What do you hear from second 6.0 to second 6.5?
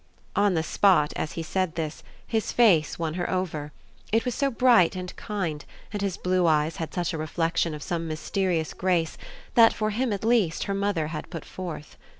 his blue